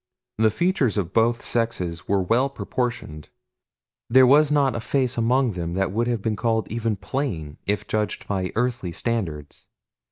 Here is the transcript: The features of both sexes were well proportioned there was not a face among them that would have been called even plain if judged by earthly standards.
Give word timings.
The 0.39 0.49
features 0.49 0.97
of 0.97 1.13
both 1.13 1.43
sexes 1.43 2.07
were 2.07 2.23
well 2.23 2.49
proportioned 2.49 3.29
there 4.09 4.25
was 4.25 4.51
not 4.51 4.75
a 4.75 4.79
face 4.79 5.15
among 5.15 5.51
them 5.51 5.75
that 5.75 5.91
would 5.91 6.07
have 6.07 6.23
been 6.23 6.35
called 6.35 6.67
even 6.71 6.95
plain 6.95 7.59
if 7.67 7.85
judged 7.85 8.27
by 8.27 8.51
earthly 8.55 8.93
standards. 8.93 9.67